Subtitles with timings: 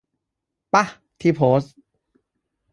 [0.73, 0.83] ป่ะ
[1.19, 1.75] ที่โพสต์?